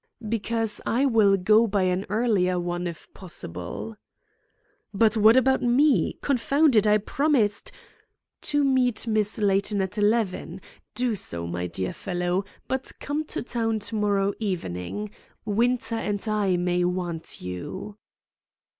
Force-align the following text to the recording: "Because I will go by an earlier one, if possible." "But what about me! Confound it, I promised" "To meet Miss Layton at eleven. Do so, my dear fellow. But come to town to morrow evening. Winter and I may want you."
"Because 0.27 0.81
I 0.83 1.05
will 1.05 1.37
go 1.37 1.67
by 1.67 1.83
an 1.83 2.07
earlier 2.09 2.59
one, 2.59 2.87
if 2.87 3.07
possible." 3.13 3.97
"But 4.91 5.15
what 5.15 5.37
about 5.37 5.61
me! 5.61 6.13
Confound 6.23 6.75
it, 6.75 6.87
I 6.87 6.97
promised" 6.97 7.71
"To 8.49 8.63
meet 8.63 9.05
Miss 9.05 9.37
Layton 9.37 9.79
at 9.79 9.99
eleven. 9.99 10.59
Do 10.95 11.15
so, 11.15 11.45
my 11.45 11.67
dear 11.67 11.93
fellow. 11.93 12.45
But 12.67 12.93
come 12.99 13.25
to 13.25 13.43
town 13.43 13.77
to 13.77 13.95
morrow 13.95 14.33
evening. 14.39 15.11
Winter 15.45 15.97
and 15.97 16.27
I 16.27 16.57
may 16.57 16.83
want 16.83 17.39
you." 17.41 17.97